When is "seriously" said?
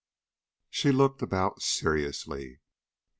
1.61-2.59